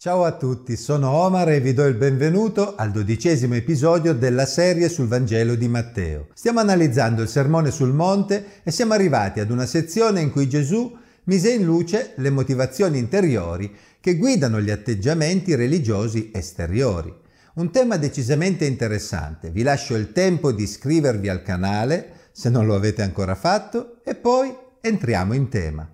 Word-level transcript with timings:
Ciao 0.00 0.22
a 0.22 0.30
tutti, 0.30 0.76
sono 0.76 1.10
Omar 1.10 1.48
e 1.48 1.60
vi 1.60 1.74
do 1.74 1.84
il 1.84 1.96
benvenuto 1.96 2.76
al 2.76 2.92
dodicesimo 2.92 3.56
episodio 3.56 4.14
della 4.14 4.46
serie 4.46 4.88
sul 4.88 5.08
Vangelo 5.08 5.56
di 5.56 5.66
Matteo. 5.66 6.28
Stiamo 6.34 6.60
analizzando 6.60 7.20
il 7.20 7.28
Sermone 7.28 7.72
sul 7.72 7.92
Monte 7.92 8.60
e 8.62 8.70
siamo 8.70 8.92
arrivati 8.92 9.40
ad 9.40 9.50
una 9.50 9.66
sezione 9.66 10.20
in 10.20 10.30
cui 10.30 10.48
Gesù 10.48 10.96
mise 11.24 11.52
in 11.52 11.64
luce 11.64 12.12
le 12.14 12.30
motivazioni 12.30 12.96
interiori 12.96 13.74
che 13.98 14.14
guidano 14.14 14.60
gli 14.60 14.70
atteggiamenti 14.70 15.56
religiosi 15.56 16.30
esteriori. 16.32 17.12
Un 17.54 17.72
tema 17.72 17.96
decisamente 17.96 18.66
interessante. 18.66 19.50
Vi 19.50 19.64
lascio 19.64 19.96
il 19.96 20.12
tempo 20.12 20.52
di 20.52 20.62
iscrivervi 20.62 21.28
al 21.28 21.42
canale 21.42 22.28
se 22.30 22.50
non 22.50 22.66
lo 22.66 22.76
avete 22.76 23.02
ancora 23.02 23.34
fatto 23.34 23.96
e 24.04 24.14
poi 24.14 24.56
entriamo 24.80 25.34
in 25.34 25.48
tema. 25.48 25.90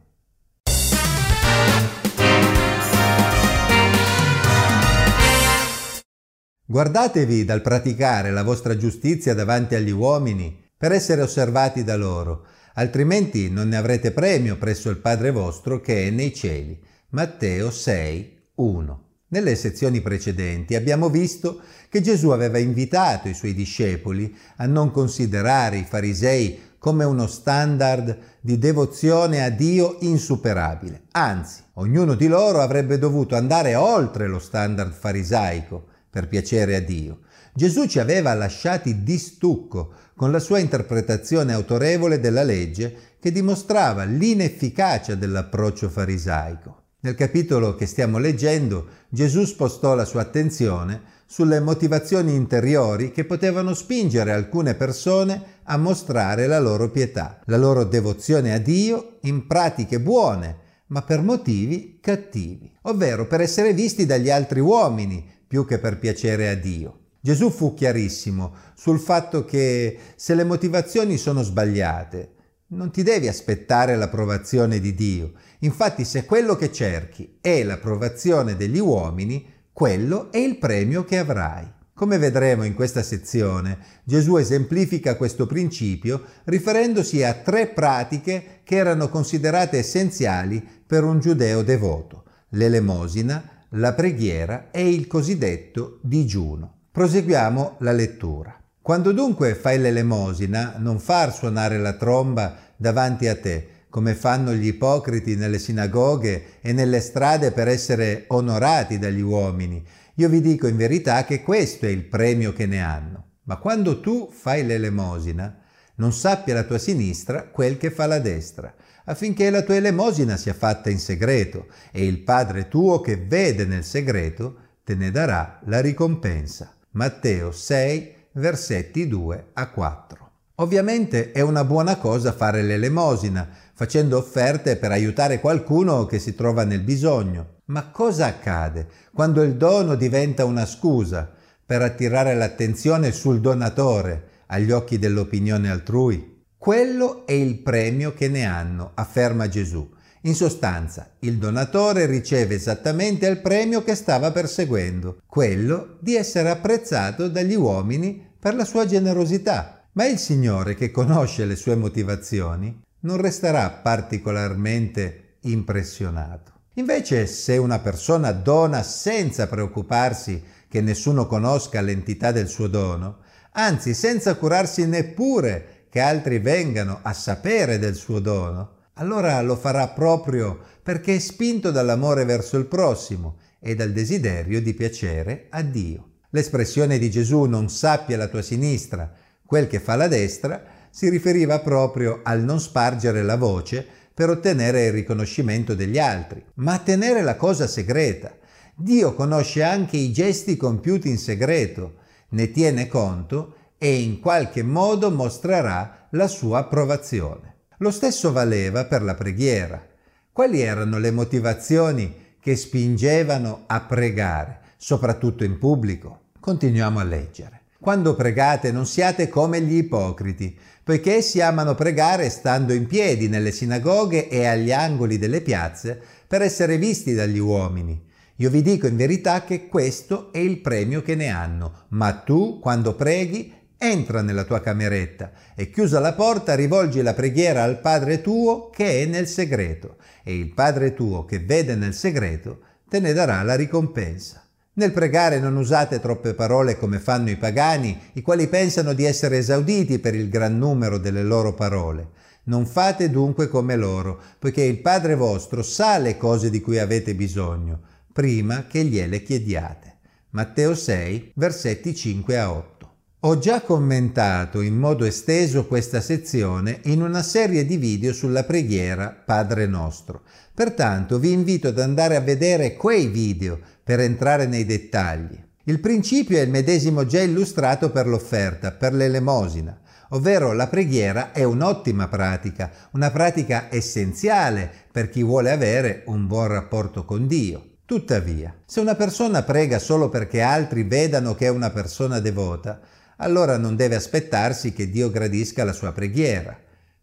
Guardatevi 6.66 7.44
dal 7.44 7.60
praticare 7.60 8.30
la 8.30 8.42
vostra 8.42 8.74
giustizia 8.74 9.34
davanti 9.34 9.74
agli 9.74 9.90
uomini 9.90 10.64
per 10.74 10.92
essere 10.92 11.20
osservati 11.20 11.84
da 11.84 11.94
loro, 11.94 12.46
altrimenti 12.76 13.50
non 13.50 13.68
ne 13.68 13.76
avrete 13.76 14.12
premio 14.12 14.56
presso 14.56 14.88
il 14.88 14.96
Padre 14.96 15.30
vostro 15.30 15.82
che 15.82 16.06
è 16.06 16.10
nei 16.10 16.32
cieli. 16.32 16.80
Matteo 17.10 17.70
6, 17.70 18.48
1. 18.54 19.04
Nelle 19.28 19.56
sezioni 19.56 20.00
precedenti 20.00 20.74
abbiamo 20.74 21.10
visto 21.10 21.60
che 21.90 22.00
Gesù 22.00 22.30
aveva 22.30 22.56
invitato 22.56 23.28
i 23.28 23.34
suoi 23.34 23.52
discepoli 23.52 24.34
a 24.56 24.64
non 24.64 24.90
considerare 24.90 25.76
i 25.76 25.84
farisei 25.86 26.72
come 26.78 27.04
uno 27.04 27.26
standard 27.26 28.16
di 28.40 28.56
devozione 28.56 29.44
a 29.44 29.50
Dio 29.50 29.98
insuperabile. 30.00 31.02
Anzi, 31.10 31.60
ognuno 31.74 32.14
di 32.14 32.26
loro 32.26 32.62
avrebbe 32.62 32.98
dovuto 32.98 33.36
andare 33.36 33.74
oltre 33.74 34.28
lo 34.28 34.38
standard 34.38 34.94
farisaico 34.94 35.92
per 36.14 36.28
piacere 36.28 36.76
a 36.76 36.80
Dio. 36.80 37.22
Gesù 37.52 37.86
ci 37.86 37.98
aveva 37.98 38.32
lasciati 38.34 39.02
di 39.02 39.18
stucco 39.18 39.94
con 40.14 40.30
la 40.30 40.38
sua 40.38 40.60
interpretazione 40.60 41.52
autorevole 41.52 42.20
della 42.20 42.44
legge 42.44 43.16
che 43.18 43.32
dimostrava 43.32 44.04
l'inefficacia 44.04 45.16
dell'approccio 45.16 45.88
farisaico. 45.88 46.82
Nel 47.00 47.16
capitolo 47.16 47.74
che 47.74 47.86
stiamo 47.86 48.18
leggendo, 48.18 48.86
Gesù 49.08 49.44
spostò 49.44 49.96
la 49.96 50.04
sua 50.04 50.20
attenzione 50.20 51.02
sulle 51.26 51.58
motivazioni 51.58 52.32
interiori 52.32 53.10
che 53.10 53.24
potevano 53.24 53.74
spingere 53.74 54.30
alcune 54.30 54.74
persone 54.74 55.42
a 55.64 55.76
mostrare 55.76 56.46
la 56.46 56.60
loro 56.60 56.90
pietà, 56.90 57.40
la 57.46 57.56
loro 57.56 57.82
devozione 57.82 58.52
a 58.52 58.58
Dio 58.58 59.16
in 59.22 59.48
pratiche 59.48 59.98
buone, 59.98 60.58
ma 60.88 61.02
per 61.02 61.22
motivi 61.22 61.98
cattivi, 62.00 62.72
ovvero 62.82 63.26
per 63.26 63.40
essere 63.40 63.72
visti 63.72 64.06
dagli 64.06 64.30
altri 64.30 64.60
uomini, 64.60 65.32
più 65.46 65.64
che 65.66 65.78
per 65.78 65.98
piacere 65.98 66.48
a 66.48 66.54
Dio. 66.54 66.98
Gesù 67.20 67.50
fu 67.50 67.74
chiarissimo 67.74 68.54
sul 68.74 68.98
fatto 68.98 69.44
che 69.44 69.98
se 70.14 70.34
le 70.34 70.44
motivazioni 70.44 71.16
sono 71.16 71.42
sbagliate, 71.42 72.32
non 72.68 72.90
ti 72.90 73.02
devi 73.02 73.28
aspettare 73.28 73.96
l'approvazione 73.96 74.80
di 74.80 74.94
Dio. 74.94 75.32
Infatti 75.60 76.04
se 76.04 76.24
quello 76.24 76.56
che 76.56 76.72
cerchi 76.72 77.38
è 77.40 77.62
l'approvazione 77.62 78.56
degli 78.56 78.78
uomini, 78.78 79.46
quello 79.72 80.30
è 80.32 80.38
il 80.38 80.58
premio 80.58 81.04
che 81.04 81.18
avrai. 81.18 81.66
Come 81.94 82.18
vedremo 82.18 82.64
in 82.64 82.74
questa 82.74 83.02
sezione, 83.02 83.78
Gesù 84.04 84.36
esemplifica 84.36 85.16
questo 85.16 85.46
principio 85.46 86.24
riferendosi 86.44 87.22
a 87.22 87.34
tre 87.34 87.68
pratiche 87.68 88.60
che 88.64 88.76
erano 88.76 89.08
considerate 89.08 89.78
essenziali 89.78 90.66
per 90.84 91.04
un 91.04 91.20
giudeo 91.20 91.62
devoto, 91.62 92.24
l'elemosina, 92.50 93.53
la 93.76 93.92
preghiera 93.92 94.70
e 94.70 94.88
il 94.88 95.06
cosiddetto 95.06 95.98
digiuno. 96.02 96.82
Proseguiamo 96.92 97.76
la 97.80 97.92
lettura. 97.92 98.56
Quando 98.80 99.12
dunque 99.12 99.54
fai 99.54 99.78
l'elemosina, 99.78 100.74
non 100.78 100.98
far 100.98 101.32
suonare 101.32 101.78
la 101.78 101.94
tromba 101.94 102.56
davanti 102.76 103.26
a 103.26 103.36
te, 103.36 103.68
come 103.88 104.14
fanno 104.14 104.52
gli 104.52 104.66
ipocriti 104.66 105.36
nelle 105.36 105.58
sinagoghe 105.58 106.60
e 106.60 106.72
nelle 106.72 107.00
strade 107.00 107.50
per 107.50 107.68
essere 107.68 108.24
onorati 108.28 108.98
dagli 108.98 109.20
uomini. 109.20 109.84
Io 110.16 110.28
vi 110.28 110.40
dico 110.40 110.66
in 110.66 110.76
verità 110.76 111.24
che 111.24 111.42
questo 111.42 111.86
è 111.86 111.88
il 111.88 112.04
premio 112.04 112.52
che 112.52 112.66
ne 112.66 112.80
hanno. 112.80 113.24
Ma 113.44 113.56
quando 113.56 114.00
tu 114.00 114.30
fai 114.30 114.64
l'elemosina, 114.64 115.63
non 115.96 116.12
sappia 116.12 116.54
la 116.54 116.64
tua 116.64 116.78
sinistra 116.78 117.44
quel 117.44 117.76
che 117.76 117.90
fa 117.90 118.06
la 118.06 118.18
destra, 118.18 118.74
affinché 119.04 119.50
la 119.50 119.62
tua 119.62 119.76
elemosina 119.76 120.36
sia 120.36 120.54
fatta 120.54 120.90
in 120.90 120.98
segreto, 120.98 121.66
e 121.92 122.06
il 122.06 122.20
Padre 122.20 122.68
tuo 122.68 123.00
che 123.00 123.16
vede 123.16 123.64
nel 123.64 123.84
segreto 123.84 124.56
te 124.84 124.94
ne 124.94 125.10
darà 125.10 125.60
la 125.66 125.80
ricompensa. 125.80 126.74
Matteo 126.92 127.52
6, 127.52 128.14
versetti 128.32 129.08
2 129.08 129.46
a 129.54 129.70
4. 129.70 130.30
Ovviamente 130.58 131.32
è 131.32 131.40
una 131.40 131.64
buona 131.64 131.96
cosa 131.96 132.32
fare 132.32 132.62
l'elemosina, 132.62 133.48
facendo 133.74 134.18
offerte 134.18 134.76
per 134.76 134.92
aiutare 134.92 135.40
qualcuno 135.40 136.06
che 136.06 136.20
si 136.20 136.34
trova 136.34 136.64
nel 136.64 136.82
bisogno. 136.82 137.54
Ma 137.66 137.90
cosa 137.90 138.26
accade 138.26 138.86
quando 139.12 139.42
il 139.42 139.56
dono 139.56 139.96
diventa 139.96 140.44
una 140.44 140.66
scusa 140.66 141.32
per 141.66 141.82
attirare 141.82 142.34
l'attenzione 142.34 143.10
sul 143.10 143.40
donatore 143.40 144.28
agli 144.54 144.70
occhi 144.70 144.98
dell'opinione 144.98 145.68
altrui? 145.68 146.42
Quello 146.56 147.26
è 147.26 147.32
il 147.32 147.58
premio 147.58 148.14
che 148.14 148.28
ne 148.28 148.46
hanno, 148.46 148.92
afferma 148.94 149.48
Gesù. 149.48 149.86
In 150.22 150.34
sostanza, 150.34 151.16
il 151.20 151.36
donatore 151.36 152.06
riceve 152.06 152.54
esattamente 152.54 153.26
il 153.26 153.40
premio 153.40 153.82
che 153.82 153.94
stava 153.94 154.30
perseguendo, 154.30 155.18
quello 155.26 155.98
di 156.00 156.14
essere 156.14 156.48
apprezzato 156.48 157.28
dagli 157.28 157.54
uomini 157.54 158.24
per 158.38 158.54
la 158.54 158.64
sua 158.64 158.86
generosità. 158.86 159.88
Ma 159.92 160.06
il 160.06 160.18
Signore, 160.18 160.74
che 160.74 160.90
conosce 160.90 161.44
le 161.44 161.56
sue 161.56 161.74
motivazioni, 161.74 162.80
non 163.00 163.18
resterà 163.18 163.68
particolarmente 163.70 165.36
impressionato. 165.42 166.52
Invece, 166.74 167.26
se 167.26 167.56
una 167.56 167.80
persona 167.80 168.32
dona 168.32 168.82
senza 168.82 169.46
preoccuparsi 169.46 170.42
che 170.68 170.80
nessuno 170.80 171.26
conosca 171.26 171.80
l'entità 171.80 172.32
del 172.32 172.48
suo 172.48 172.66
dono, 172.66 173.18
anzi 173.54 173.94
senza 173.94 174.36
curarsi 174.36 174.86
neppure 174.86 175.86
che 175.90 176.00
altri 176.00 176.38
vengano 176.38 177.00
a 177.02 177.12
sapere 177.12 177.78
del 177.78 177.94
suo 177.94 178.20
dono, 178.20 178.70
allora 178.94 179.40
lo 179.42 179.56
farà 179.56 179.88
proprio 179.88 180.58
perché 180.82 181.16
è 181.16 181.18
spinto 181.18 181.70
dall'amore 181.70 182.24
verso 182.24 182.56
il 182.56 182.66
prossimo 182.66 183.38
e 183.58 183.74
dal 183.74 183.92
desiderio 183.92 184.60
di 184.62 184.74
piacere 184.74 185.46
a 185.50 185.62
Dio. 185.62 186.10
L'espressione 186.30 186.98
di 186.98 187.10
Gesù 187.10 187.44
non 187.44 187.68
sappia 187.68 188.16
la 188.16 188.28
tua 188.28 188.42
sinistra 188.42 189.12
quel 189.46 189.66
che 189.66 189.78
fa 189.78 189.94
la 189.94 190.08
destra 190.08 190.64
si 190.90 191.08
riferiva 191.08 191.60
proprio 191.60 192.20
al 192.22 192.42
non 192.42 192.60
spargere 192.60 193.22
la 193.22 193.36
voce 193.36 193.86
per 194.14 194.30
ottenere 194.30 194.86
il 194.86 194.92
riconoscimento 194.92 195.74
degli 195.74 195.98
altri, 195.98 196.42
ma 196.54 196.78
tenere 196.78 197.22
la 197.22 197.36
cosa 197.36 197.66
segreta. 197.66 198.36
Dio 198.74 199.14
conosce 199.14 199.62
anche 199.62 199.96
i 199.96 200.12
gesti 200.12 200.56
compiuti 200.56 201.08
in 201.08 201.18
segreto, 201.18 201.96
ne 202.30 202.50
tiene 202.50 202.86
conto 202.86 203.54
e 203.78 204.00
in 204.00 204.20
qualche 204.20 204.62
modo 204.62 205.10
mostrerà 205.10 206.08
la 206.10 206.28
sua 206.28 206.60
approvazione. 206.60 207.56
Lo 207.78 207.90
stesso 207.90 208.32
valeva 208.32 208.84
per 208.86 209.02
la 209.02 209.14
preghiera. 209.14 209.84
Quali 210.32 210.60
erano 210.60 210.98
le 210.98 211.10
motivazioni 211.10 212.36
che 212.40 212.56
spingevano 212.56 213.64
a 213.66 213.80
pregare, 213.82 214.60
soprattutto 214.76 215.44
in 215.44 215.58
pubblico? 215.58 216.30
Continuiamo 216.40 216.98
a 216.98 217.04
leggere. 217.04 217.62
Quando 217.80 218.14
pregate 218.14 218.72
non 218.72 218.86
siate 218.86 219.28
come 219.28 219.60
gli 219.60 219.76
ipocriti, 219.76 220.58
poiché 220.82 221.16
essi 221.16 221.40
amano 221.40 221.74
pregare 221.74 222.30
stando 222.30 222.72
in 222.72 222.86
piedi 222.86 223.28
nelle 223.28 223.52
sinagoghe 223.52 224.28
e 224.28 224.46
agli 224.46 224.72
angoli 224.72 225.18
delle 225.18 225.40
piazze 225.40 226.00
per 226.26 226.42
essere 226.42 226.78
visti 226.78 227.12
dagli 227.12 227.38
uomini. 227.38 228.12
Io 228.38 228.50
vi 228.50 228.62
dico 228.62 228.88
in 228.88 228.96
verità 228.96 229.44
che 229.44 229.68
questo 229.68 230.32
è 230.32 230.38
il 230.38 230.58
premio 230.58 231.02
che 231.02 231.14
ne 231.14 231.28
hanno, 231.28 231.84
ma 231.90 232.12
tu, 232.14 232.58
quando 232.58 232.94
preghi, 232.94 233.52
entra 233.78 234.22
nella 234.22 234.42
tua 234.42 234.60
cameretta 234.60 235.30
e 235.54 235.70
chiusa 235.70 236.00
la 236.00 236.14
porta 236.14 236.54
rivolgi 236.54 237.02
la 237.02 237.14
preghiera 237.14 237.62
al 237.62 237.80
Padre 237.80 238.20
tuo 238.22 238.70
che 238.70 239.02
è 239.02 239.04
nel 239.04 239.28
segreto 239.28 239.96
e 240.24 240.36
il 240.36 240.52
Padre 240.52 240.94
tuo 240.94 241.24
che 241.24 241.38
vede 241.38 241.76
nel 241.76 241.94
segreto 241.94 242.60
te 242.88 242.98
ne 242.98 243.12
darà 243.12 243.42
la 243.42 243.54
ricompensa. 243.54 244.42
Nel 244.74 244.90
pregare 244.90 245.38
non 245.38 245.56
usate 245.56 246.00
troppe 246.00 246.34
parole 246.34 246.76
come 246.76 246.98
fanno 246.98 247.30
i 247.30 247.36
pagani, 247.36 247.96
i 248.14 248.22
quali 248.22 248.48
pensano 248.48 248.92
di 248.94 249.04
essere 249.04 249.38
esauditi 249.38 250.00
per 250.00 250.16
il 250.16 250.28
gran 250.28 250.58
numero 250.58 250.98
delle 250.98 251.22
loro 251.22 251.54
parole. 251.54 252.08
Non 252.44 252.66
fate 252.66 253.10
dunque 253.10 253.46
come 253.46 253.76
loro, 253.76 254.20
poiché 254.40 254.62
il 254.62 254.80
Padre 254.80 255.14
vostro 255.14 255.62
sa 255.62 255.98
le 255.98 256.16
cose 256.16 256.50
di 256.50 256.60
cui 256.60 256.78
avete 256.78 257.14
bisogno, 257.14 257.92
prima 258.14 258.68
che 258.68 258.84
gliele 258.84 259.24
chiediate. 259.24 259.96
Matteo 260.30 260.76
6, 260.76 261.32
versetti 261.34 261.96
5 261.96 262.38
a 262.38 262.52
8. 262.52 262.92
Ho 263.22 263.38
già 263.38 263.60
commentato 263.60 264.60
in 264.60 264.76
modo 264.76 265.04
esteso 265.04 265.66
questa 265.66 266.00
sezione 266.00 266.78
in 266.84 267.02
una 267.02 267.24
serie 267.24 267.66
di 267.66 267.76
video 267.76 268.12
sulla 268.12 268.44
preghiera 268.44 269.10
Padre 269.10 269.66
nostro. 269.66 270.22
Pertanto 270.54 271.18
vi 271.18 271.32
invito 271.32 271.66
ad 271.66 271.80
andare 271.80 272.14
a 272.14 272.20
vedere 272.20 272.76
quei 272.76 273.08
video 273.08 273.58
per 273.82 273.98
entrare 273.98 274.46
nei 274.46 274.64
dettagli. 274.64 275.36
Il 275.64 275.80
principio 275.80 276.38
è 276.38 276.42
il 276.42 276.50
medesimo 276.50 277.06
già 277.06 277.20
illustrato 277.20 277.90
per 277.90 278.06
l'offerta, 278.06 278.70
per 278.70 278.92
l'elemosina, 278.92 279.76
ovvero 280.10 280.52
la 280.52 280.68
preghiera 280.68 281.32
è 281.32 281.42
un'ottima 281.42 282.06
pratica, 282.06 282.70
una 282.92 283.10
pratica 283.10 283.66
essenziale 283.72 284.70
per 284.92 285.08
chi 285.08 285.24
vuole 285.24 285.50
avere 285.50 286.04
un 286.06 286.28
buon 286.28 286.46
rapporto 286.46 287.04
con 287.04 287.26
Dio. 287.26 287.70
Tuttavia, 287.86 288.62
se 288.64 288.80
una 288.80 288.94
persona 288.94 289.42
prega 289.42 289.78
solo 289.78 290.08
perché 290.08 290.40
altri 290.40 290.84
vedano 290.84 291.34
che 291.34 291.46
è 291.46 291.50
una 291.50 291.68
persona 291.68 292.18
devota, 292.18 292.80
allora 293.18 293.58
non 293.58 293.76
deve 293.76 293.94
aspettarsi 293.94 294.72
che 294.72 294.88
Dio 294.88 295.10
gradisca 295.10 295.64
la 295.64 295.74
sua 295.74 295.92
preghiera. 295.92 296.58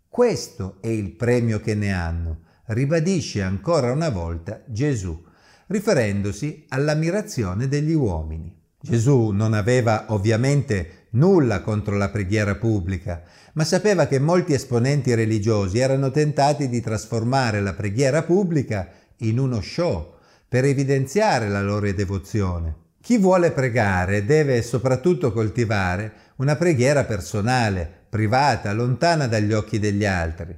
Questo 0.10 0.78
è 0.82 0.88
il 0.88 1.12
premio 1.12 1.60
che 1.60 1.76
ne 1.76 1.94
hanno, 1.94 2.40
ribadisce 2.66 3.44
ancora 3.44 3.92
una 3.92 4.10
volta 4.10 4.64
Gesù, 4.66 5.24
riferendosi 5.68 6.66
all'ammirazione 6.70 7.68
degli 7.68 7.94
uomini. 7.94 8.52
Gesù 8.82 9.30
non 9.30 9.54
aveva 9.54 10.06
ovviamente 10.08 11.10
nulla 11.12 11.62
contro 11.62 11.96
la 11.96 12.10
preghiera 12.10 12.56
pubblica, 12.56 13.22
ma 13.54 13.64
sapeva 13.64 14.08
che 14.08 14.18
molti 14.18 14.54
esponenti 14.54 15.14
religiosi 15.14 15.78
erano 15.78 16.10
tentati 16.10 16.68
di 16.68 16.82
trasformare 16.82 17.62
la 17.62 17.74
preghiera 17.74 18.24
pubblica 18.24 18.90
in 19.18 19.38
uno 19.38 19.62
show 19.62 20.18
per 20.52 20.66
evidenziare 20.66 21.48
la 21.48 21.62
loro 21.62 21.90
devozione. 21.94 22.76
Chi 23.00 23.18
vuole 23.18 23.52
pregare 23.52 24.26
deve 24.26 24.62
soprattutto 24.62 25.32
coltivare 25.32 26.12
una 26.36 26.58
preghiera 26.58 27.06
personale, 27.06 27.90
privata, 28.10 28.74
lontana 28.74 29.28
dagli 29.28 29.54
occhi 29.54 29.80
degli 29.80 30.04
altri. 30.04 30.54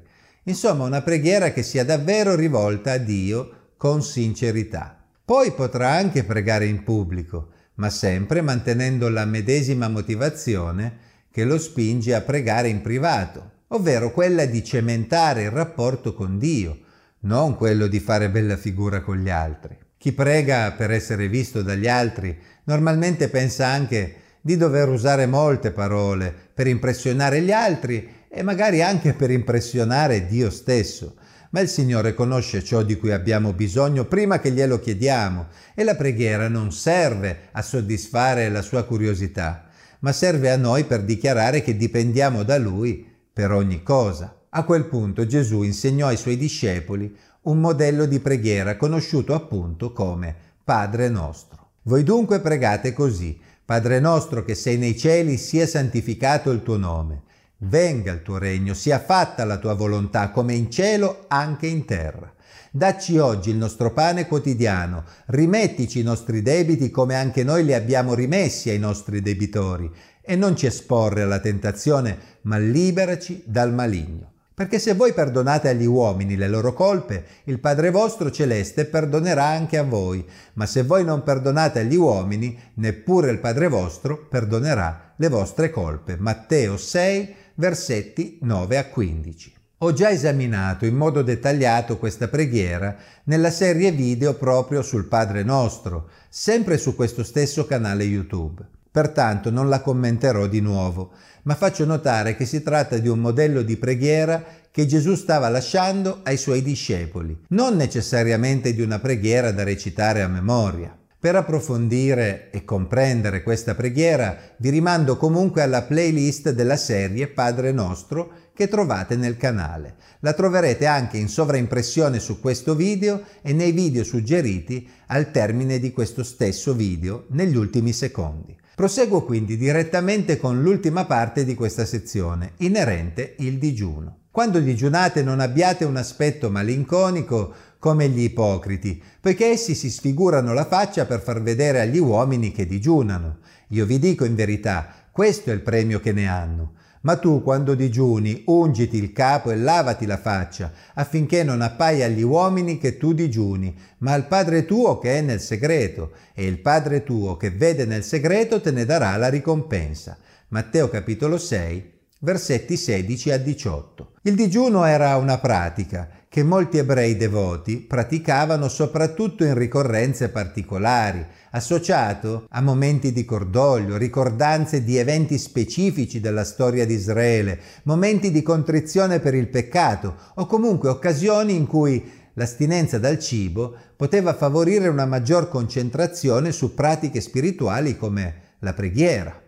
Insomma, 0.45 0.85
una 0.85 1.03
preghiera 1.03 1.51
che 1.51 1.61
sia 1.61 1.85
davvero 1.85 2.33
rivolta 2.33 2.93
a 2.93 2.97
Dio 2.97 3.73
con 3.77 4.01
sincerità. 4.01 4.99
Poi 5.23 5.51
potrà 5.51 5.91
anche 5.91 6.23
pregare 6.23 6.65
in 6.65 6.81
pubblico, 6.81 7.49
ma 7.75 7.91
sempre 7.91 8.41
mantenendo 8.41 9.09
la 9.09 9.25
medesima 9.25 9.89
motivazione 9.89 10.97
che 11.29 11.43
lo 11.43 11.59
spinge 11.59 12.15
a 12.15 12.21
pregare 12.21 12.67
in 12.67 12.81
privato, 12.81 13.51
ovvero 13.67 14.11
quella 14.11 14.45
di 14.45 14.63
cementare 14.63 15.43
il 15.43 15.51
rapporto 15.51 16.15
con 16.15 16.39
Dio, 16.39 16.79
non 17.23 17.55
quello 17.55 17.87
di 17.87 17.99
fare 17.99 18.29
bella 18.29 18.57
figura 18.57 19.01
con 19.01 19.17
gli 19.17 19.29
altri. 19.29 19.77
Chi 19.97 20.11
prega 20.11 20.71
per 20.73 20.91
essere 20.91 21.27
visto 21.27 21.61
dagli 21.61 21.87
altri 21.87 22.37
normalmente 22.65 23.29
pensa 23.29 23.67
anche 23.67 24.15
di 24.41 24.57
dover 24.57 24.89
usare 24.89 25.25
molte 25.25 25.71
parole 25.71 26.33
per 26.53 26.67
impressionare 26.67 27.41
gli 27.41 27.51
altri 27.51 28.09
e 28.29 28.43
magari 28.43 28.81
anche 28.81 29.13
per 29.13 29.31
impressionare 29.31 30.25
Dio 30.25 30.49
stesso. 30.49 31.15
Ma 31.51 31.61
il 31.61 31.69
Signore 31.69 32.13
conosce 32.13 32.63
ciò 32.63 32.81
di 32.81 32.97
cui 32.97 33.11
abbiamo 33.11 33.53
bisogno 33.53 34.05
prima 34.05 34.39
che 34.39 34.51
glielo 34.51 34.79
chiediamo 34.79 35.47
e 35.75 35.83
la 35.83 35.95
preghiera 35.95 36.49
non 36.49 36.71
serve 36.71 37.49
a 37.51 37.61
soddisfare 37.61 38.49
la 38.49 38.61
sua 38.61 38.83
curiosità, 38.83 39.69
ma 39.99 40.11
serve 40.11 40.51
a 40.51 40.57
noi 40.57 40.83
per 40.83 41.03
dichiarare 41.03 41.61
che 41.61 41.77
dipendiamo 41.77 42.43
da 42.43 42.57
Lui 42.57 43.07
per 43.31 43.51
ogni 43.51 43.83
cosa. 43.83 44.35
A 44.55 44.65
quel 44.65 44.85
punto 44.85 45.25
Gesù 45.25 45.63
insegnò 45.63 46.07
ai 46.07 46.17
suoi 46.17 46.37
discepoli 46.37 47.15
un 47.43 47.59
modello 47.59 48.05
di 48.05 48.19
preghiera 48.19 48.77
conosciuto 48.77 49.33
appunto 49.33 49.91
come 49.93 50.35
Padre 50.63 51.09
nostro. 51.09 51.71
Voi 51.83 52.03
dunque 52.03 52.39
pregate 52.39 52.93
così, 52.93 53.39
Padre 53.65 53.99
nostro 53.99 54.45
che 54.45 54.53
sei 54.53 54.77
nei 54.77 54.95
cieli, 54.95 55.37
sia 55.37 55.65
santificato 55.65 56.51
il 56.51 56.61
tuo 56.61 56.77
nome, 56.77 57.23
venga 57.61 58.11
il 58.11 58.21
tuo 58.21 58.37
regno, 58.37 58.75
sia 58.75 58.99
fatta 58.99 59.43
la 59.43 59.57
tua 59.57 59.73
volontà 59.73 60.29
come 60.29 60.53
in 60.53 60.69
cielo 60.69 61.25
anche 61.29 61.65
in 61.65 61.85
terra. 61.85 62.31
Dacci 62.71 63.17
oggi 63.17 63.49
il 63.49 63.57
nostro 63.57 63.91
pane 63.91 64.27
quotidiano, 64.27 65.03
rimettici 65.27 65.99
i 65.99 66.03
nostri 66.03 66.43
debiti 66.43 66.91
come 66.91 67.15
anche 67.15 67.43
noi 67.43 67.63
li 67.65 67.73
abbiamo 67.73 68.13
rimessi 68.13 68.69
ai 68.69 68.79
nostri 68.79 69.19
debitori, 69.19 69.91
e 70.21 70.35
non 70.35 70.55
ci 70.55 70.67
esporre 70.67 71.23
alla 71.23 71.39
tentazione, 71.39 72.17
ma 72.43 72.59
liberaci 72.59 73.41
dal 73.47 73.73
maligno. 73.73 74.32
Perché 74.55 74.77
se 74.77 74.93
voi 74.93 75.13
perdonate 75.13 75.69
agli 75.69 75.85
uomini 75.85 76.35
le 76.35 76.47
loro 76.47 76.73
colpe, 76.73 77.25
il 77.45 77.59
Padre 77.59 77.89
vostro 77.89 78.29
celeste 78.29 78.85
perdonerà 78.85 79.45
anche 79.45 79.79
a 79.79 79.83
voi, 79.83 80.23
ma 80.53 80.67
se 80.67 80.83
voi 80.83 81.03
non 81.03 81.23
perdonate 81.23 81.79
agli 81.79 81.95
uomini, 81.95 82.57
neppure 82.75 83.31
il 83.31 83.39
Padre 83.39 83.67
vostro 83.67 84.27
perdonerà 84.29 85.13
le 85.15 85.27
vostre 85.27 85.71
colpe. 85.71 86.17
Matteo 86.17 86.77
6, 86.77 87.35
versetti 87.55 88.37
9 88.41 88.77
a 88.77 88.85
15. 88.85 89.53
Ho 89.79 89.91
già 89.91 90.11
esaminato 90.11 90.85
in 90.85 90.95
modo 90.95 91.23
dettagliato 91.23 91.97
questa 91.97 92.27
preghiera 92.27 92.95
nella 93.23 93.51
serie 93.51 93.91
video 93.91 94.35
proprio 94.35 94.83
sul 94.83 95.07
Padre 95.07 95.43
nostro, 95.43 96.09
sempre 96.29 96.77
su 96.77 96.95
questo 96.95 97.23
stesso 97.23 97.65
canale 97.65 98.03
YouTube. 98.03 98.63
Pertanto 98.93 99.49
non 99.49 99.69
la 99.69 99.81
commenterò 99.81 100.45
di 100.45 100.61
nuovo, 100.61 101.13
ma 101.45 101.55
faccio 101.55 101.83
notare 101.83 102.35
che 102.35 102.45
si 102.45 102.61
tratta 102.61 102.99
di 102.99 103.07
un 103.07 103.17
modello 103.17 103.63
di 103.63 103.75
preghiera 103.75 104.43
che 104.69 104.85
Gesù 104.85 105.15
stava 105.15 105.49
lasciando 105.49 106.19
ai 106.21 106.37
suoi 106.37 106.61
discepoli, 106.61 107.35
non 107.49 107.75
necessariamente 107.75 108.71
di 108.71 108.83
una 108.83 108.99
preghiera 108.99 109.51
da 109.51 109.63
recitare 109.63 110.21
a 110.21 110.27
memoria. 110.27 110.95
Per 111.19 111.35
approfondire 111.35 112.51
e 112.51 112.63
comprendere 112.65 113.41
questa 113.41 113.73
preghiera 113.73 114.37
vi 114.57 114.69
rimando 114.69 115.17
comunque 115.17 115.63
alla 115.63 115.81
playlist 115.81 116.51
della 116.51 116.77
serie 116.77 117.27
Padre 117.29 117.71
Nostro 117.71 118.31
che 118.53 118.67
trovate 118.67 119.15
nel 119.15 119.37
canale. 119.37 119.95
La 120.19 120.33
troverete 120.33 120.85
anche 120.85 121.17
in 121.17 121.29
sovraimpressione 121.29 122.19
su 122.19 122.39
questo 122.39 122.75
video 122.75 123.23
e 123.41 123.53
nei 123.53 123.71
video 123.71 124.03
suggeriti 124.03 124.87
al 125.07 125.31
termine 125.31 125.79
di 125.79 125.91
questo 125.91 126.21
stesso 126.21 126.75
video 126.75 127.25
negli 127.29 127.55
ultimi 127.55 127.91
secondi. 127.91 128.61
Proseguo 128.75 129.23
quindi 129.23 129.55
direttamente 129.55 130.37
con 130.37 130.63
l'ultima 130.63 131.05
parte 131.05 131.45
di 131.45 131.53
questa 131.53 131.85
sezione, 131.85 132.53
inerente 132.57 133.35
il 133.39 133.59
digiuno. 133.59 134.21
Quando 134.31 134.59
digiunate 134.59 135.21
non 135.21 135.39
abbiate 135.39 135.85
un 135.85 135.95
aspetto 135.95 136.49
malinconico 136.49 137.53
come 137.77 138.09
gli 138.09 138.21
ipocriti, 138.21 138.99
poiché 139.21 139.51
essi 139.51 139.75
si 139.75 139.91
sfigurano 139.91 140.53
la 140.53 140.65
faccia 140.65 141.05
per 141.05 141.21
far 141.21 141.43
vedere 141.43 141.81
agli 141.81 141.99
uomini 141.99 142.51
che 142.51 142.65
digiunano. 142.65 143.37
Io 143.67 143.85
vi 143.85 143.99
dico 143.99 144.25
in 144.25 144.33
verità, 144.33 144.91
questo 145.11 145.51
è 145.51 145.53
il 145.53 145.61
premio 145.61 145.99
che 145.99 146.11
ne 146.11 146.27
hanno. 146.27 146.73
Ma 147.03 147.17
tu, 147.17 147.43
quando 147.43 147.75
digiuni, 147.75 148.43
ungiti 148.45 148.97
il 148.97 149.11
capo 149.11 149.51
e 149.51 149.57
lavati 149.57 150.05
la 150.05 150.17
faccia, 150.17 150.71
affinché 150.93 151.43
non 151.43 151.61
appaia 151.61 152.05
agli 152.05 152.21
uomini 152.21 152.77
che 152.77 152.97
tu 152.97 153.13
digiuni, 153.13 153.75
ma 153.99 154.13
al 154.13 154.27
Padre 154.27 154.63
tuo 154.63 154.99
che 154.99 155.17
è 155.17 155.21
nel 155.21 155.41
segreto, 155.41 156.11
e 156.33 156.45
il 156.45 156.59
Padre 156.59 157.03
tuo 157.03 157.35
che 157.35 157.49
vede 157.49 157.85
nel 157.85 158.05
segreto 158.05 158.61
te 158.61 158.71
ne 158.71 158.85
darà 158.85 159.17
la 159.17 159.27
ricompensa. 159.27 160.17
Matteo 160.49 160.87
capitolo 160.87 161.37
6, 161.37 161.91
versetti 162.19 162.77
16 162.77 163.31
a 163.31 163.37
18. 163.37 164.11
Il 164.21 164.35
digiuno 164.35 164.85
era 164.85 165.17
una 165.17 165.39
pratica 165.39 166.09
che 166.33 166.41
molti 166.41 166.79
ebrei 166.79 167.15
devoti 167.15 167.77
praticavano 167.77 168.67
soprattutto 168.67 169.43
in 169.43 169.53
ricorrenze 169.53 170.29
particolari, 170.29 171.23
associato 171.51 172.47
a 172.49 172.59
momenti 172.59 173.13
di 173.13 173.23
cordoglio, 173.23 173.97
ricordanze 173.97 174.83
di 174.83 174.97
eventi 174.97 175.37
specifici 175.37 176.19
della 176.19 176.43
storia 176.43 176.87
di 176.87 176.95
Israele, 176.95 177.59
momenti 177.83 178.31
di 178.31 178.41
contrizione 178.41 179.19
per 179.19 179.35
il 179.35 179.47
peccato 179.47 180.15
o 180.33 180.47
comunque 180.47 180.89
occasioni 180.89 181.55
in 181.55 181.67
cui 181.67 182.03
l'astinenza 182.33 182.97
dal 182.97 183.19
cibo 183.19 183.75
poteva 183.95 184.33
favorire 184.33 184.87
una 184.87 185.05
maggior 185.05 185.49
concentrazione 185.49 186.51
su 186.51 186.73
pratiche 186.73 187.21
spirituali 187.21 187.95
come 187.95 188.55
la 188.61 188.73
preghiera. 188.73 189.39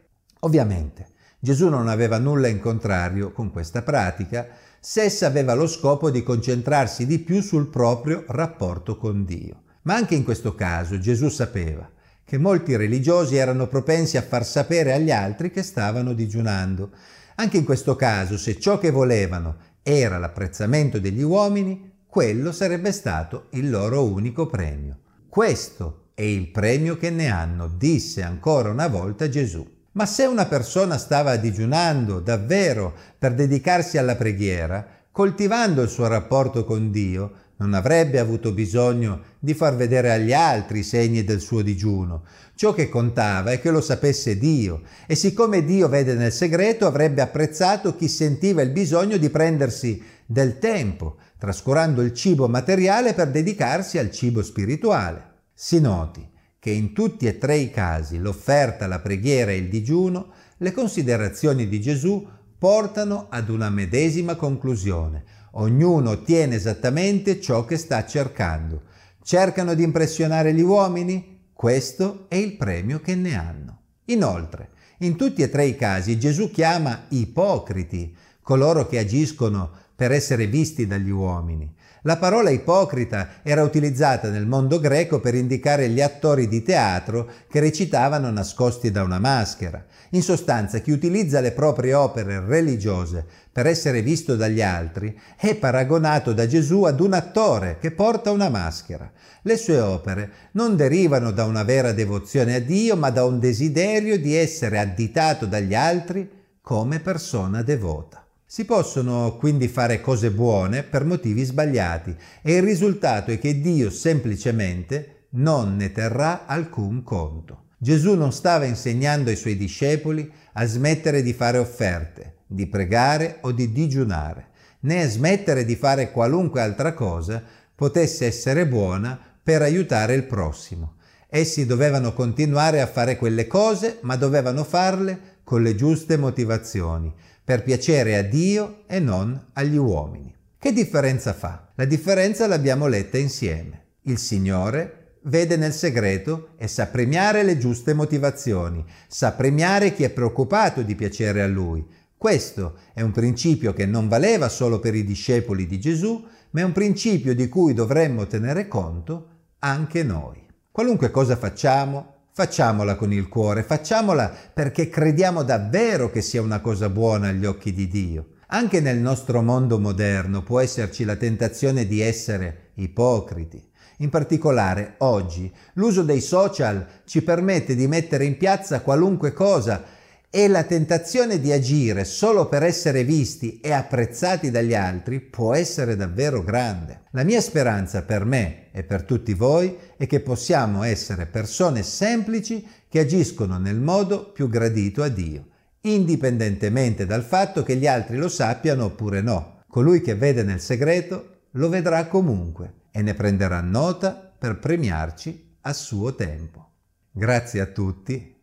Ovviamente, 0.41 1.13
Gesù 1.39 1.67
non 1.67 1.87
aveva 1.87 2.19
nulla 2.19 2.47
in 2.47 2.59
contrario 2.59 3.31
con 3.31 3.49
questa 3.49 3.81
pratica 3.81 4.47
se 4.87 5.01
essa 5.01 5.25
aveva 5.25 5.55
lo 5.55 5.65
scopo 5.65 6.11
di 6.11 6.21
concentrarsi 6.21 7.07
di 7.07 7.17
più 7.17 7.41
sul 7.41 7.69
proprio 7.69 8.23
rapporto 8.27 8.97
con 8.97 9.25
Dio. 9.25 9.63
Ma 9.81 9.95
anche 9.95 10.13
in 10.13 10.23
questo 10.23 10.53
caso 10.53 10.99
Gesù 10.99 11.27
sapeva 11.29 11.89
che 12.23 12.37
molti 12.37 12.75
religiosi 12.75 13.35
erano 13.35 13.65
propensi 13.65 14.15
a 14.15 14.21
far 14.21 14.45
sapere 14.45 14.93
agli 14.93 15.09
altri 15.09 15.49
che 15.49 15.63
stavano 15.63 16.13
digiunando. 16.13 16.91
Anche 17.37 17.57
in 17.57 17.65
questo 17.65 17.95
caso, 17.95 18.37
se 18.37 18.59
ciò 18.59 18.77
che 18.77 18.91
volevano 18.91 19.57
era 19.81 20.19
l'apprezzamento 20.19 20.99
degli 20.99 21.23
uomini, 21.23 22.03
quello 22.05 22.51
sarebbe 22.51 22.91
stato 22.91 23.47
il 23.53 23.71
loro 23.71 24.03
unico 24.03 24.45
premio. 24.45 24.99
Questo 25.27 26.09
è 26.13 26.21
il 26.21 26.49
premio 26.49 26.95
che 26.95 27.09
ne 27.09 27.27
hanno, 27.27 27.67
disse 27.75 28.21
ancora 28.21 28.69
una 28.69 28.87
volta 28.87 29.27
Gesù. 29.29 29.67
Ma 29.95 30.05
se 30.05 30.25
una 30.25 30.45
persona 30.45 30.97
stava 30.97 31.37
digiunando 31.37 32.19
davvero 32.19 32.93
per 33.17 33.33
dedicarsi 33.33 33.97
alla 33.97 34.17
preghiera, 34.17 34.85
coltivando 35.09 35.81
il 35.81 35.87
suo 35.87 36.07
rapporto 36.07 36.65
con 36.65 36.91
Dio, 36.91 37.31
non 37.57 37.73
avrebbe 37.73 38.19
avuto 38.19 38.51
bisogno 38.51 39.21
di 39.39 39.53
far 39.53 39.77
vedere 39.77 40.11
agli 40.11 40.33
altri 40.33 40.79
i 40.79 40.83
segni 40.83 41.23
del 41.23 41.39
suo 41.39 41.61
digiuno. 41.61 42.23
Ciò 42.55 42.73
che 42.73 42.89
contava 42.89 43.51
è 43.51 43.61
che 43.61 43.71
lo 43.71 43.79
sapesse 43.79 44.37
Dio 44.37 44.81
e 45.07 45.15
siccome 45.15 45.63
Dio 45.63 45.87
vede 45.87 46.13
nel 46.15 46.33
segreto 46.33 46.85
avrebbe 46.85 47.21
apprezzato 47.21 47.95
chi 47.95 48.09
sentiva 48.09 48.61
il 48.61 48.71
bisogno 48.71 49.15
di 49.15 49.29
prendersi 49.29 50.03
del 50.25 50.59
tempo, 50.59 51.15
trascurando 51.37 52.01
il 52.01 52.13
cibo 52.13 52.49
materiale 52.49 53.13
per 53.13 53.29
dedicarsi 53.29 53.97
al 53.97 54.11
cibo 54.11 54.43
spirituale. 54.43 55.35
Si 55.53 55.79
noti 55.79 56.33
che 56.65 56.71
in 56.71 56.93
tutti 56.93 57.27
e 57.27 57.37
tre 57.37 57.57
i 57.57 57.69
casi, 57.69 58.17
l'offerta, 58.17 58.87
la 58.87 58.97
preghiera 58.97 59.51
e 59.51 59.57
il 59.57 59.69
digiuno, 59.69 60.29
le 60.57 60.71
considerazioni 60.71 61.69
di 61.69 61.79
Gesù 61.79 62.27
portano 62.57 63.27
ad 63.29 63.49
una 63.49 63.69
medesima 63.69 64.33
conclusione. 64.33 65.23
Ognuno 65.51 66.09
ottiene 66.09 66.55
esattamente 66.55 67.39
ciò 67.39 67.65
che 67.65 67.77
sta 67.77 68.03
cercando. 68.07 68.81
Cercano 69.21 69.75
di 69.75 69.83
impressionare 69.83 70.55
gli 70.55 70.61
uomini? 70.61 71.49
Questo 71.53 72.25
è 72.29 72.35
il 72.35 72.57
premio 72.57 72.99
che 72.99 73.13
ne 73.13 73.37
hanno. 73.37 73.81
Inoltre, 74.05 74.69
in 75.01 75.15
tutti 75.17 75.43
e 75.43 75.51
tre 75.51 75.65
i 75.65 75.75
casi 75.75 76.17
Gesù 76.17 76.49
chiama 76.49 77.05
ipocriti 77.09 78.17
coloro 78.41 78.87
che 78.87 78.97
agiscono 78.97 79.69
per 79.95 80.11
essere 80.11 80.47
visti 80.47 80.85
dagli 80.85 81.09
uomini. 81.09 81.73
La 82.05 82.17
parola 82.17 82.51
ipocrita 82.51 83.41
era 83.41 83.63
utilizzata 83.63 84.29
nel 84.29 84.45
mondo 84.45 84.79
greco 84.79 85.19
per 85.19 85.33
indicare 85.33 85.89
gli 85.89 86.01
attori 86.01 86.47
di 86.47 86.61
teatro 86.61 87.27
che 87.49 87.59
recitavano 87.59 88.29
nascosti 88.29 88.91
da 88.91 89.01
una 89.01 89.17
maschera. 89.17 89.83
In 90.11 90.21
sostanza, 90.21 90.77
chi 90.79 90.91
utilizza 90.91 91.39
le 91.39 91.51
proprie 91.51 91.95
opere 91.95 92.45
religiose 92.45 93.25
per 93.51 93.65
essere 93.65 94.03
visto 94.03 94.35
dagli 94.35 94.61
altri 94.61 95.19
è 95.35 95.55
paragonato 95.55 96.31
da 96.31 96.45
Gesù 96.45 96.83
ad 96.83 96.99
un 96.99 97.13
attore 97.13 97.77
che 97.79 97.89
porta 97.89 98.29
una 98.29 98.49
maschera. 98.49 99.11
Le 99.41 99.57
sue 99.57 99.79
opere 99.79 100.31
non 100.51 100.75
derivano 100.75 101.31
da 101.31 101.45
una 101.45 101.63
vera 101.63 101.91
devozione 101.91 102.53
a 102.53 102.59
Dio, 102.59 102.95
ma 102.95 103.09
da 103.09 103.25
un 103.25 103.39
desiderio 103.39 104.19
di 104.19 104.35
essere 104.35 104.77
additato 104.77 105.47
dagli 105.47 105.73
altri 105.73 106.29
come 106.61 106.99
persona 106.99 107.63
devota. 107.63 108.24
Si 108.47 108.63
possono 108.63 109.37
quindi 109.37 109.67
fare 109.67 109.99
cose 110.01 110.29
buone 110.29 110.83
per 110.83 111.03
motivi 111.03 111.43
sbagliati 111.43 112.15
e 112.43 112.57
il 112.57 112.61
risultato 112.61 113.31
è 113.31 113.39
che 113.39 113.59
Dio 113.59 113.89
semplicemente 113.89 115.29
non 115.31 115.75
ne 115.75 115.91
terrà 115.91 116.45
alcun 116.45 117.01
conto. 117.01 117.63
Gesù 117.79 118.13
non 118.13 118.31
stava 118.31 118.65
insegnando 118.65 119.31
ai 119.31 119.35
suoi 119.35 119.57
discepoli 119.57 120.31
a 120.53 120.65
smettere 120.65 121.23
di 121.23 121.33
fare 121.33 121.57
offerte, 121.57 122.35
di 122.45 122.67
pregare 122.67 123.39
o 123.41 123.51
di 123.51 123.71
digiunare, 123.71 124.49
né 124.81 125.01
a 125.01 125.09
smettere 125.09 125.65
di 125.65 125.75
fare 125.75 126.11
qualunque 126.11 126.61
altra 126.61 126.93
cosa 126.93 127.43
potesse 127.73 128.27
essere 128.27 128.67
buona 128.67 129.19
per 129.41 129.63
aiutare 129.63 130.13
il 130.13 130.23
prossimo. 130.23 130.97
Essi 131.27 131.65
dovevano 131.65 132.13
continuare 132.13 132.79
a 132.79 132.87
fare 132.87 133.17
quelle 133.17 133.47
cose, 133.47 133.97
ma 134.01 134.15
dovevano 134.15 134.63
farle 134.63 135.33
con 135.43 135.61
le 135.61 135.75
giuste 135.75 136.17
motivazioni, 136.17 137.13
per 137.45 137.61
piacere 137.61 138.17
a 138.17 138.23
Dio 138.23 138.85
e 138.87 138.99
non 138.99 139.49
agli 139.53 139.77
uomini. 139.77 140.35
Che 140.57 140.73
differenza 140.73 141.31
fa? 141.31 141.71
La 141.75 141.85
differenza 141.85 142.47
l'abbiamo 142.47 142.87
letta 142.87 143.19
insieme. 143.19 143.83
Il 144.01 144.17
Signore 144.17 145.19
vede 145.25 145.55
nel 145.55 145.71
segreto 145.71 146.49
e 146.57 146.67
sa 146.67 146.87
premiare 146.87 147.43
le 147.43 147.59
giuste 147.59 147.93
motivazioni, 147.93 148.83
sa 149.07 149.33
premiare 149.33 149.93
chi 149.93 150.03
è 150.03 150.09
preoccupato 150.09 150.81
di 150.81 150.95
piacere 150.95 151.43
a 151.43 151.47
Lui. 151.47 151.85
Questo 152.17 152.79
è 152.95 153.01
un 153.01 153.11
principio 153.11 153.73
che 153.73 153.85
non 153.85 154.07
valeva 154.07 154.49
solo 154.49 154.79
per 154.79 154.95
i 154.95 155.03
discepoli 155.03 155.67
di 155.67 155.79
Gesù, 155.79 156.25
ma 156.49 156.61
è 156.61 156.63
un 156.63 156.71
principio 156.71 157.35
di 157.35 157.47
cui 157.47 157.75
dovremmo 157.75 158.25
tenere 158.25 158.67
conto 158.67 159.27
anche 159.59 160.01
noi. 160.01 160.43
Qualunque 160.71 161.11
cosa 161.11 161.35
facciamo, 161.35 162.14
Facciamola 162.37 162.95
con 162.95 163.13
il 163.13 163.29
cuore, 163.29 163.63
facciamola 163.63 164.29
perché 164.53 164.89
crediamo 164.89 165.41
davvero 165.41 166.11
che 166.11 166.21
sia 166.21 166.41
una 166.41 166.59
cosa 166.59 166.89
buona 166.89 167.29
agli 167.29 167.45
occhi 167.45 167.71
di 167.71 167.87
Dio. 167.87 168.31
Anche 168.47 168.81
nel 168.81 168.97
nostro 168.97 169.41
mondo 169.41 169.79
moderno 169.79 170.43
può 170.43 170.59
esserci 170.59 171.05
la 171.05 171.15
tentazione 171.15 171.87
di 171.87 172.01
essere 172.01 172.71
ipocriti. 172.73 173.65
In 173.99 174.09
particolare 174.09 174.95
oggi 174.97 175.49
l'uso 175.75 176.03
dei 176.03 176.19
social 176.19 176.85
ci 177.05 177.21
permette 177.21 177.73
di 177.73 177.87
mettere 177.87 178.25
in 178.25 178.35
piazza 178.35 178.81
qualunque 178.81 179.31
cosa 179.31 179.81
e 180.29 180.47
la 180.47 180.63
tentazione 180.63 181.39
di 181.39 181.51
agire 181.51 182.03
solo 182.03 182.47
per 182.47 182.63
essere 182.63 183.03
visti 183.03 183.59
e 183.61 183.71
apprezzati 183.71 184.51
dagli 184.51 184.73
altri 184.73 185.19
può 185.21 185.53
essere 185.53 185.95
davvero 185.95 186.43
grande. 186.43 187.03
La 187.11 187.23
mia 187.23 187.39
speranza 187.39 188.03
per 188.03 188.25
me 188.25 188.71
e 188.71 188.83
per 188.83 189.03
tutti 189.03 189.33
voi 189.33 189.77
è 189.97 190.07
che 190.07 190.19
possiamo 190.19 190.83
essere 190.83 191.25
persone 191.25 191.83
semplici 191.83 192.67
che 192.89 192.99
agiscono 192.99 193.57
nel 193.57 193.79
modo 193.79 194.31
più 194.31 194.49
gradito 194.49 195.03
a 195.03 195.07
Dio, 195.07 195.47
indipendentemente 195.81 197.05
dal 197.05 197.23
fatto 197.23 197.63
che 197.63 197.75
gli 197.75 197.87
altri 197.87 198.17
lo 198.17 198.27
sappiano 198.27 198.85
oppure 198.85 199.21
no. 199.21 199.63
Colui 199.67 200.01
che 200.01 200.15
vede 200.15 200.43
nel 200.43 200.59
segreto 200.59 201.43
lo 201.51 201.69
vedrà 201.69 202.07
comunque 202.07 202.83
e 202.91 203.01
ne 203.01 203.13
prenderà 203.13 203.61
nota 203.61 204.33
per 204.37 204.59
premiarci 204.59 205.57
a 205.61 205.73
suo 205.73 206.13
tempo. 206.15 206.71
Grazie 207.11 207.61
a 207.61 207.65
tutti 207.65 208.34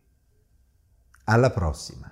alla 1.25 1.49
prossima! 1.51 2.11